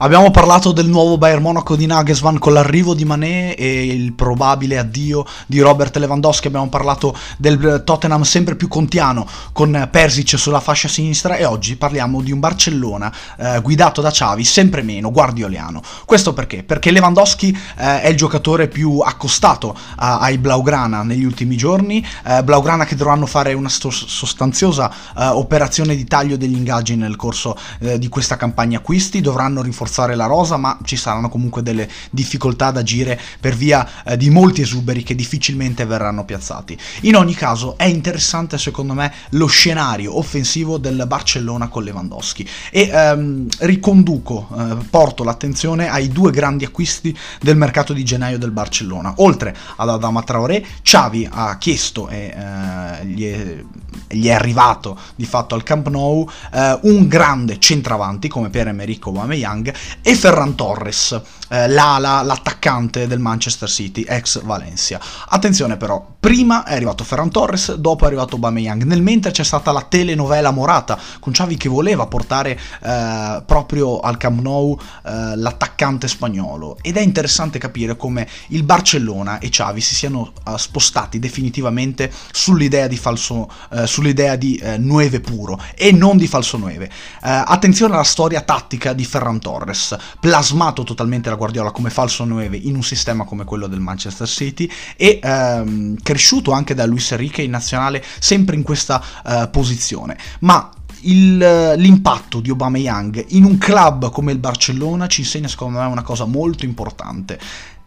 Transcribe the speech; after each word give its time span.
Abbiamo 0.00 0.30
parlato 0.30 0.70
del 0.70 0.86
nuovo 0.86 1.18
Bayern 1.18 1.42
Monaco 1.42 1.74
di 1.74 1.84
Nagelsmann 1.84 2.36
con 2.36 2.52
l'arrivo 2.52 2.94
di 2.94 3.04
Mané 3.04 3.56
e 3.56 3.86
il 3.86 4.12
probabile 4.12 4.78
addio 4.78 5.26
di 5.48 5.58
Robert 5.58 5.96
Lewandowski. 5.96 6.46
Abbiamo 6.46 6.68
parlato 6.68 7.16
del 7.36 7.82
Tottenham 7.84 8.22
sempre 8.22 8.54
più 8.54 8.68
contiano 8.68 9.26
con 9.50 9.88
Persic 9.90 10.38
sulla 10.38 10.60
fascia 10.60 10.86
sinistra 10.86 11.34
e 11.34 11.44
oggi 11.44 11.74
parliamo 11.74 12.20
di 12.20 12.30
un 12.30 12.38
Barcellona 12.38 13.12
eh, 13.38 13.60
guidato 13.60 14.00
da 14.00 14.12
Xavi 14.12 14.44
sempre 14.44 14.82
meno 14.82 15.10
guardioliano. 15.10 15.82
Questo 16.04 16.32
perché? 16.32 16.62
Perché 16.62 16.92
Lewandowski 16.92 17.50
eh, 17.78 18.02
è 18.02 18.06
il 18.06 18.16
giocatore 18.16 18.68
più 18.68 19.00
accostato 19.00 19.76
a, 19.96 20.20
ai 20.20 20.38
Blaugrana 20.38 21.02
negli 21.02 21.24
ultimi 21.24 21.56
giorni. 21.56 22.06
Eh, 22.24 22.44
Blaugrana 22.44 22.84
che 22.84 22.94
dovranno 22.94 23.26
fare 23.26 23.52
una 23.52 23.68
sto- 23.68 23.90
sostanziosa 23.90 24.92
eh, 25.18 25.26
operazione 25.26 25.96
di 25.96 26.04
taglio 26.04 26.36
degli 26.36 26.54
ingaggi 26.54 26.94
nel 26.94 27.16
corso 27.16 27.56
eh, 27.80 27.98
di 27.98 28.08
questa 28.08 28.36
campagna 28.36 28.78
acquisti. 28.78 29.20
Dovranno 29.20 29.60
rinforzare 29.60 29.86
rafforzare 29.88 30.14
la 30.14 30.26
rosa, 30.26 30.56
ma 30.56 30.78
ci 30.84 30.96
saranno 30.96 31.28
comunque 31.28 31.62
delle 31.62 31.88
difficoltà 32.10 32.66
ad 32.66 32.76
agire 32.76 33.18
per 33.40 33.54
via 33.56 34.04
eh, 34.04 34.16
di 34.16 34.30
molti 34.30 34.60
esuberi 34.60 35.02
che 35.02 35.14
difficilmente 35.14 35.86
verranno 35.86 36.24
piazzati. 36.24 36.78
In 37.02 37.16
ogni 37.16 37.34
caso 37.34 37.76
è 37.78 37.84
interessante 37.84 38.58
secondo 38.58 38.92
me 38.92 39.12
lo 39.30 39.46
scenario 39.46 40.16
offensivo 40.18 40.78
del 40.78 41.04
Barcellona 41.06 41.68
con 41.68 41.82
Lewandowski 41.82 42.46
e 42.70 42.90
ehm, 42.92 43.48
riconduco, 43.60 44.48
eh, 44.56 44.76
porto 44.90 45.24
l'attenzione 45.24 45.88
ai 45.88 46.08
due 46.08 46.30
grandi 46.30 46.64
acquisti 46.64 47.16
del 47.40 47.56
mercato 47.56 47.92
di 47.92 48.04
gennaio 48.04 48.38
del 48.38 48.50
Barcellona. 48.50 49.14
Oltre 49.18 49.56
ad 49.76 49.88
Adama 49.88 50.22
Traoré, 50.22 50.64
Xavi 50.82 51.28
ha 51.30 51.56
chiesto 51.56 52.08
e 52.08 52.34
eh, 52.36 53.06
gli, 53.06 53.24
è, 53.24 53.64
gli, 54.08 54.26
è, 54.26 54.32
arrivato 54.32 54.98
di 55.16 55.24
fatto 55.24 55.54
al 55.54 55.62
Camp 55.62 55.88
Nou 55.88 56.28
eh, 56.52 56.78
un 56.82 57.08
grande 57.08 57.58
centravanti 57.58 58.28
come 58.28 58.50
Pierre-Emerick 58.50 59.06
Aubameyang 59.06 59.72
e 60.02 60.14
Ferran 60.14 60.54
Torres, 60.54 61.14
eh, 61.48 61.68
l'ala, 61.68 62.22
l'attaccante 62.22 63.06
del 63.06 63.18
Manchester 63.18 63.68
City, 63.68 64.02
ex 64.02 64.42
Valencia. 64.42 65.00
Attenzione 65.28 65.76
però, 65.76 66.14
prima 66.18 66.64
è 66.64 66.74
arrivato 66.74 67.04
Ferran 67.04 67.30
Torres, 67.30 67.74
dopo 67.74 68.04
è 68.04 68.06
arrivato 68.06 68.34
Aubameyang, 68.34 68.84
nel 68.84 69.02
mentre 69.02 69.30
c'è 69.30 69.44
stata 69.44 69.72
la 69.72 69.82
telenovela 69.82 70.50
Morata, 70.50 70.98
con 71.20 71.32
Xavi 71.32 71.56
che 71.56 71.68
voleva 71.68 72.06
portare 72.06 72.58
eh, 72.82 73.42
proprio 73.44 74.00
al 74.00 74.16
Camp 74.16 74.40
Nou 74.40 74.78
eh, 75.04 75.36
l'attaccante 75.36 76.08
spagnolo, 76.08 76.78
ed 76.82 76.96
è 76.96 77.00
interessante 77.00 77.58
capire 77.58 77.96
come 77.96 78.28
il 78.48 78.62
Barcellona 78.62 79.38
e 79.38 79.48
Xavi 79.48 79.80
si 79.80 79.94
siano 79.94 80.32
eh, 80.46 80.58
spostati 80.58 81.18
definitivamente 81.18 82.12
sull'idea 82.30 82.86
di 82.86 82.96
falso, 82.96 83.50
eh, 83.72 83.86
sull'idea 83.86 84.36
di 84.36 84.56
eh, 84.56 84.76
Nueve 84.78 85.20
puro, 85.20 85.60
e 85.74 85.92
non 85.92 86.16
di 86.16 86.26
falso 86.26 86.56
Nueve. 86.58 86.90
attenzione 87.20 87.94
alla 87.94 88.04
storia 88.04 88.40
tattica 88.40 88.92
di 88.92 89.04
Ferran 89.04 89.38
Torres, 89.38 89.96
plasmato 90.20 90.82
totalmente 90.82 91.30
la 91.30 91.36
Guardiola 91.38 91.70
come 91.70 91.88
falso 91.88 92.24
9 92.24 92.56
in 92.56 92.74
un 92.74 92.82
sistema 92.82 93.24
come 93.24 93.44
quello 93.44 93.66
del 93.66 93.80
Manchester 93.80 94.28
City 94.28 94.70
e 94.96 95.18
ehm, 95.22 95.96
cresciuto 96.02 96.52
anche 96.52 96.74
da 96.74 96.84
Luis 96.84 97.10
Enrique 97.12 97.42
in 97.42 97.50
nazionale 97.50 98.04
sempre 98.18 98.56
in 98.56 98.62
questa 98.62 99.02
eh, 99.24 99.48
posizione. 99.50 100.18
Ma 100.40 100.70
il, 101.02 101.38
l'impatto 101.76 102.40
di 102.40 102.50
Aubameyang 102.50 103.26
in 103.28 103.44
un 103.44 103.56
club 103.56 104.10
come 104.10 104.32
il 104.32 104.38
Barcellona 104.38 105.06
ci 105.06 105.20
insegna 105.20 105.48
secondo 105.48 105.78
me 105.78 105.86
una 105.86 106.02
cosa 106.02 106.24
molto 106.24 106.64
importante. 106.64 107.38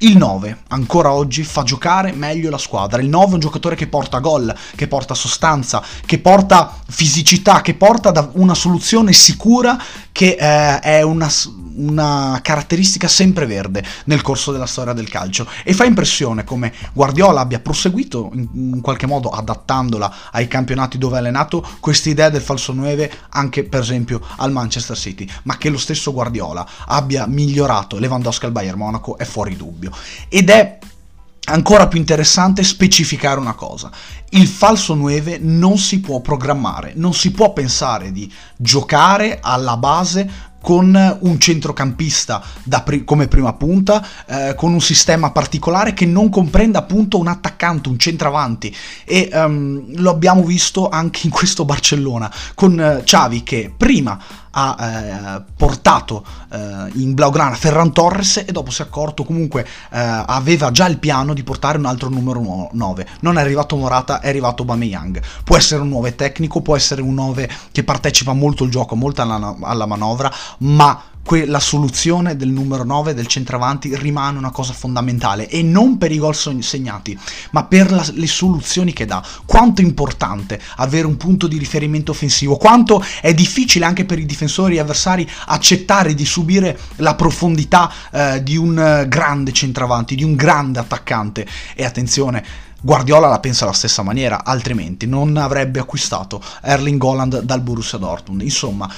Il 0.00 0.16
9 0.16 0.58
ancora 0.68 1.10
oggi 1.10 1.42
fa 1.42 1.64
giocare 1.64 2.12
meglio 2.12 2.50
la 2.50 2.58
squadra. 2.58 3.02
Il 3.02 3.08
9 3.08 3.30
è 3.30 3.34
un 3.34 3.40
giocatore 3.40 3.74
che 3.74 3.88
porta 3.88 4.20
gol, 4.20 4.54
che 4.76 4.86
porta 4.86 5.12
sostanza, 5.14 5.82
che 6.06 6.20
porta 6.20 6.72
fisicità, 6.86 7.62
che 7.62 7.74
porta 7.74 8.30
una 8.34 8.54
soluzione 8.54 9.12
sicura 9.12 9.76
che 10.12 10.36
eh, 10.38 10.78
è 10.78 11.02
una, 11.02 11.28
una 11.74 12.38
caratteristica 12.42 13.08
sempreverde 13.08 13.84
nel 14.04 14.22
corso 14.22 14.52
della 14.52 14.66
storia 14.66 14.92
del 14.92 15.08
calcio. 15.08 15.48
E 15.64 15.74
fa 15.74 15.84
impressione 15.84 16.44
come 16.44 16.72
Guardiola 16.92 17.40
abbia 17.40 17.58
proseguito 17.58 18.30
in, 18.34 18.48
in 18.54 18.80
qualche 18.80 19.06
modo 19.06 19.30
adattandola 19.30 20.14
ai 20.30 20.46
campionati 20.46 20.96
dove 20.96 21.16
ha 21.16 21.18
allenato 21.18 21.66
questa 21.80 22.08
idea 22.08 22.30
del 22.30 22.40
falso 22.40 22.72
9 22.72 23.10
anche 23.30 23.64
per 23.64 23.80
esempio 23.80 24.20
al 24.36 24.52
Manchester 24.52 24.96
City, 24.96 25.28
ma 25.42 25.56
che 25.56 25.70
lo 25.70 25.78
stesso 25.78 26.12
Guardiola 26.12 26.64
abbia 26.86 27.26
migliorato. 27.26 27.98
Lewandowski 27.98 28.46
al 28.46 28.52
Bayern 28.52 28.78
Monaco 28.78 29.18
è 29.18 29.24
fuori 29.24 29.56
dubbio 29.56 29.86
ed 30.28 30.50
è 30.50 30.78
ancora 31.44 31.88
più 31.88 31.98
interessante 31.98 32.62
specificare 32.62 33.40
una 33.40 33.54
cosa. 33.54 33.90
Il 34.30 34.46
falso 34.46 34.94
9 34.94 35.38
non 35.40 35.78
si 35.78 36.00
può 36.00 36.20
programmare, 36.20 36.92
non 36.94 37.14
si 37.14 37.30
può 37.30 37.52
pensare 37.52 38.12
di 38.12 38.30
giocare 38.56 39.38
alla 39.40 39.76
base 39.76 40.46
con 40.60 41.18
un 41.20 41.38
centrocampista 41.38 42.42
pri- 42.84 43.04
come 43.04 43.28
prima 43.28 43.52
punta, 43.54 44.04
eh, 44.26 44.54
con 44.54 44.72
un 44.72 44.80
sistema 44.80 45.30
particolare 45.30 45.94
che 45.94 46.04
non 46.04 46.28
comprenda 46.28 46.80
appunto 46.80 47.18
un 47.18 47.28
attaccante, 47.28 47.88
un 47.88 47.98
centravanti 47.98 48.74
e 49.04 49.30
um, 49.32 49.84
lo 49.96 50.10
abbiamo 50.10 50.42
visto 50.42 50.88
anche 50.88 51.20
in 51.24 51.30
questo 51.30 51.64
Barcellona 51.64 52.30
con 52.54 53.00
uh, 53.02 53.42
che 53.44 53.72
prima 53.74 54.18
ha 54.58 55.36
eh, 55.38 55.42
portato 55.56 56.24
eh, 56.52 56.90
in 56.94 57.14
Blaugrana 57.14 57.54
Ferran 57.54 57.92
Torres 57.92 58.38
e 58.38 58.50
dopo 58.50 58.70
si 58.72 58.82
è 58.82 58.86
accorto 58.86 59.22
comunque 59.22 59.62
eh, 59.62 59.68
aveva 59.98 60.72
già 60.72 60.86
il 60.86 60.98
piano 60.98 61.32
di 61.32 61.44
portare 61.44 61.78
un 61.78 61.86
altro 61.86 62.08
numero 62.08 62.68
9 62.72 63.06
non 63.20 63.38
è 63.38 63.40
arrivato 63.40 63.76
Morata 63.76 64.20
è 64.20 64.28
arrivato 64.28 64.64
Bameyang 64.64 65.22
può 65.44 65.56
essere 65.56 65.82
un 65.82 65.90
9 65.90 66.16
tecnico 66.16 66.60
può 66.60 66.74
essere 66.74 67.02
un 67.02 67.14
9 67.14 67.48
che 67.70 67.84
partecipa 67.84 68.32
molto 68.32 68.64
al 68.64 68.70
gioco 68.70 68.96
molto 68.96 69.22
alla, 69.22 69.56
alla 69.60 69.86
manovra 69.86 70.32
ma 70.58 71.00
la 71.46 71.60
soluzione 71.60 72.36
del 72.36 72.48
numero 72.48 72.84
9 72.84 73.14
del 73.14 73.26
centravanti 73.26 73.94
rimane 73.96 74.38
una 74.38 74.50
cosa 74.50 74.72
fondamentale 74.72 75.48
e 75.48 75.62
non 75.62 75.98
per 75.98 76.12
i 76.12 76.18
gol 76.18 76.34
segnati, 76.34 77.18
ma 77.50 77.64
per 77.64 77.90
la, 77.90 78.06
le 78.12 78.26
soluzioni 78.26 78.92
che 78.92 79.04
dà. 79.04 79.22
Quanto 79.44 79.80
è 79.80 79.84
importante 79.84 80.60
avere 80.76 81.06
un 81.06 81.16
punto 81.16 81.46
di 81.46 81.58
riferimento 81.58 82.12
offensivo, 82.12 82.56
quanto 82.56 83.04
è 83.20 83.34
difficile 83.34 83.84
anche 83.84 84.04
per 84.04 84.18
i 84.18 84.26
difensori 84.26 84.78
avversari 84.78 85.28
accettare 85.46 86.14
di 86.14 86.24
subire 86.24 86.78
la 86.96 87.14
profondità 87.14 87.92
eh, 88.10 88.42
di 88.42 88.56
un 88.56 89.04
grande 89.08 89.52
centravanti, 89.52 90.14
di 90.14 90.24
un 90.24 90.34
grande 90.34 90.78
attaccante. 90.78 91.46
E 91.74 91.84
attenzione, 91.84 92.66
Guardiola 92.80 93.26
la 93.26 93.40
pensa 93.40 93.64
alla 93.64 93.72
stessa 93.72 94.02
maniera, 94.02 94.44
altrimenti 94.44 95.08
non 95.08 95.36
avrebbe 95.36 95.80
acquistato 95.80 96.40
Erling 96.62 97.02
Holland 97.02 97.40
dal 97.40 97.60
Borussia 97.60 97.98
Dortmund. 97.98 98.42
Insomma, 98.42 98.88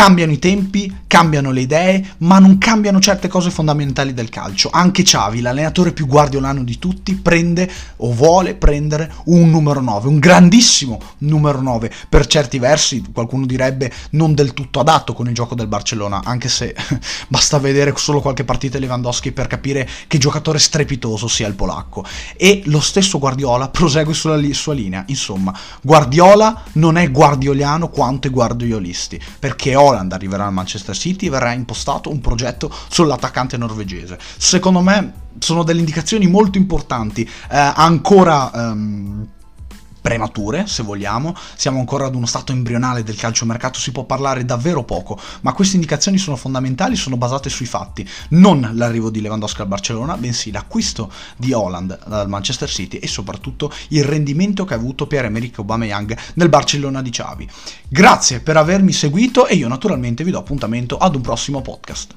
cambiano 0.00 0.32
i 0.32 0.38
tempi, 0.38 1.00
cambiano 1.06 1.50
le 1.50 1.60
idee, 1.60 2.14
ma 2.18 2.38
non 2.38 2.56
cambiano 2.56 3.00
certe 3.00 3.28
cose 3.28 3.50
fondamentali 3.50 4.14
del 4.14 4.30
calcio. 4.30 4.70
Anche 4.72 5.02
Xavi, 5.02 5.42
l'allenatore 5.42 5.92
più 5.92 6.06
guardiolano 6.06 6.64
di 6.64 6.78
tutti, 6.78 7.16
prende 7.16 7.70
o 7.96 8.10
vuole 8.14 8.54
prendere 8.54 9.12
un 9.26 9.50
numero 9.50 9.82
9, 9.82 10.08
un 10.08 10.18
grandissimo 10.18 10.98
numero 11.18 11.60
9, 11.60 11.92
per 12.08 12.26
certi 12.26 12.58
versi 12.58 13.04
qualcuno 13.12 13.44
direbbe 13.44 13.92
non 14.12 14.32
del 14.32 14.54
tutto 14.54 14.80
adatto 14.80 15.12
con 15.12 15.28
il 15.28 15.34
gioco 15.34 15.54
del 15.54 15.66
Barcellona, 15.66 16.22
anche 16.24 16.48
se 16.48 16.74
basta 17.28 17.58
vedere 17.58 17.92
solo 17.96 18.22
qualche 18.22 18.44
partita 18.44 18.78
di 18.78 18.84
Lewandowski 18.84 19.32
per 19.32 19.48
capire 19.48 19.86
che 20.06 20.16
giocatore 20.16 20.58
strepitoso 20.58 21.28
sia 21.28 21.46
il 21.46 21.54
polacco. 21.54 22.06
E 22.38 22.62
lo 22.64 22.80
stesso 22.80 23.18
Guardiola 23.18 23.68
prosegue 23.68 24.14
sulla 24.14 24.36
li- 24.36 24.54
sua 24.54 24.72
linea, 24.72 25.04
insomma, 25.08 25.54
Guardiola 25.82 26.62
non 26.74 26.96
è 26.96 27.10
guardioliano 27.10 27.90
quanto 27.90 28.28
i 28.28 28.30
guardiolisti, 28.30 29.20
perché 29.38 29.76
Holland 29.90 30.12
arriverà 30.12 30.46
al 30.46 30.52
Manchester 30.52 30.96
City 30.96 31.26
e 31.26 31.30
verrà 31.30 31.52
impostato 31.52 32.10
un 32.10 32.20
progetto 32.20 32.72
sull'attaccante 32.88 33.56
norvegese. 33.56 34.18
Secondo 34.38 34.80
me 34.80 35.12
sono 35.38 35.62
delle 35.62 35.80
indicazioni 35.80 36.26
molto 36.26 36.58
importanti, 36.58 37.22
eh, 37.22 37.72
ancora... 37.74 38.50
Um, 38.52 39.28
premature, 40.00 40.66
se 40.66 40.82
vogliamo, 40.82 41.34
siamo 41.56 41.78
ancora 41.78 42.06
ad 42.06 42.14
uno 42.14 42.26
stato 42.26 42.52
embrionale 42.52 43.02
del 43.02 43.16
calciomercato, 43.16 43.78
si 43.78 43.92
può 43.92 44.04
parlare 44.04 44.44
davvero 44.44 44.82
poco, 44.82 45.18
ma 45.42 45.52
queste 45.52 45.76
indicazioni 45.76 46.18
sono 46.18 46.36
fondamentali, 46.36 46.96
sono 46.96 47.16
basate 47.16 47.48
sui 47.48 47.66
fatti, 47.66 48.08
non 48.30 48.70
l'arrivo 48.74 49.10
di 49.10 49.20
Lewandowski 49.20 49.60
al 49.60 49.68
Barcellona, 49.68 50.16
bensì 50.16 50.50
l'acquisto 50.50 51.12
di 51.36 51.52
Holland 51.52 51.98
dal 52.06 52.28
Manchester 52.28 52.68
City 52.68 52.98
e 52.98 53.06
soprattutto 53.06 53.72
il 53.88 54.04
rendimento 54.04 54.64
che 54.64 54.74
ha 54.74 54.76
avuto 54.76 55.06
Pierre-Emerick 55.06 55.58
Aubameyang 55.58 56.16
nel 56.34 56.48
Barcellona 56.48 57.02
di 57.02 57.10
Xavi. 57.10 57.48
Grazie 57.88 58.40
per 58.40 58.56
avermi 58.56 58.92
seguito 58.92 59.46
e 59.46 59.54
io 59.54 59.68
naturalmente 59.68 60.24
vi 60.24 60.30
do 60.30 60.38
appuntamento 60.38 60.96
ad 60.96 61.14
un 61.14 61.20
prossimo 61.20 61.60
podcast. 61.60 62.14